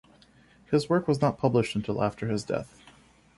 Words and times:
His 0.71 0.89
work 0.89 1.07
was 1.07 1.21
not 1.21 1.37
published 1.37 1.75
until 1.75 2.01
after 2.03 2.27
his 2.27 2.43
death. 2.43 2.81